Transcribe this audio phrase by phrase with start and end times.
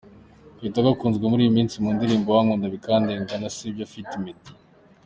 [0.59, 4.51] Kitoko akunzwe muri iyi minsi mu ndirimbo “Urankunda Bikandenga” na “Sibyo ft Meddy”.